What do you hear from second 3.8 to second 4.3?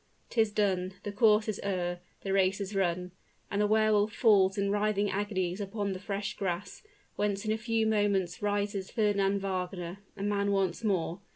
Wolf